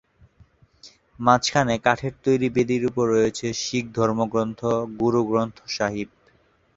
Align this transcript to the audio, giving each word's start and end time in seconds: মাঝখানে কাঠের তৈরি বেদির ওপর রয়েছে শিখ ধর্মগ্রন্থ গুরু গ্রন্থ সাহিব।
মাঝখানে 1.19 1.75
কাঠের 1.85 2.13
তৈরি 2.25 2.47
বেদির 2.55 2.83
ওপর 2.89 3.05
রয়েছে 3.15 3.47
শিখ 3.61 3.85
ধর্মগ্রন্থ 3.97 4.59
গুরু 4.99 5.21
গ্রন্থ 5.29 5.57
সাহিব। 5.75 6.09